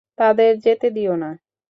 তাদের 0.17 0.51
যেতে 0.59 0.87
দিও 0.91 1.13
না। 1.15 1.31